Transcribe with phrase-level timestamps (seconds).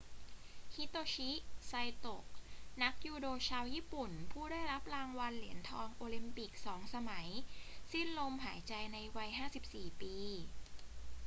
[0.75, 1.31] ฮิโตชิ
[1.67, 2.23] ไซโตะ
[2.81, 7.27] นักยูโดชาวญี่ปุ่นผู้ได้รับรางวัลเหรียญทองโอลิมปิก 2 สมัย
[7.91, 9.29] สิ้นลมหายใจในวัย
[9.67, 10.15] 54 ปี